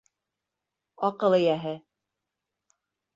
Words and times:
Аҡыл 1.09 1.37
эйәһе: 1.39 1.73